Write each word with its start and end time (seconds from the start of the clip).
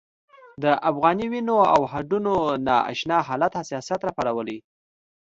د 0.63 0.65
افغاني 0.89 1.25
وینو 1.33 1.57
او 1.73 1.81
هډونو 1.91 2.35
نا 2.67 2.75
اشنا 2.91 3.17
حالت 3.27 3.51
حساسیت 3.61 4.01
راپارولی. 4.03 4.57